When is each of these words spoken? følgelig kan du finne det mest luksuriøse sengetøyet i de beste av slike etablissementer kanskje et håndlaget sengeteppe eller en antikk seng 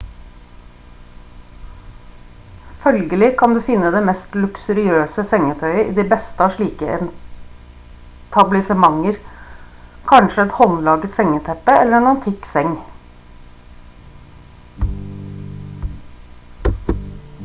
følgelig 2.85 3.29
kan 3.41 3.51
du 3.55 3.59
finne 3.67 3.91
det 3.95 3.99
mest 4.07 4.37
luksuriøse 4.45 5.25
sengetøyet 5.33 5.91
i 5.91 5.93
de 5.99 6.05
beste 6.15 6.45
av 6.47 6.55
slike 6.57 6.89
etablissementer 6.95 9.21
kanskje 10.15 10.47
et 10.49 10.57
håndlaget 10.63 11.15
sengeteppe 11.21 11.77
eller 11.85 12.01
en 12.01 12.11
antikk 12.15 12.51
seng 12.57 12.75